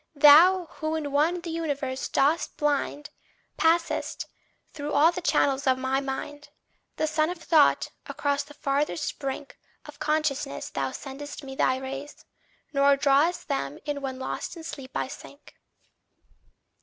Thou 0.15 0.65
who 0.79 0.95
in 0.95 1.11
one 1.11 1.41
the 1.41 1.51
universe 1.51 2.07
dost 2.09 2.57
bind, 2.57 3.11
Passest 3.57 4.25
through 4.73 4.93
all 4.93 5.11
the 5.11 5.21
channels 5.21 5.67
of 5.67 5.77
my 5.77 5.99
mind; 6.01 6.49
The 6.95 7.05
sun 7.05 7.29
of 7.29 7.37
thought, 7.37 7.91
across 8.07 8.41
the 8.41 8.55
farthest 8.55 9.19
brink 9.19 9.59
Of 9.85 9.99
consciousness 9.99 10.71
thou 10.71 10.89
sendest 10.89 11.43
me 11.43 11.55
thy 11.55 11.77
rays; 11.77 12.25
Nor 12.73 12.97
drawest 12.97 13.47
them 13.47 13.77
in 13.85 14.01
when 14.01 14.17
lost 14.17 14.57
in 14.57 14.63
sleep 14.63 14.89
I 14.97 15.07
sink. 15.07 15.53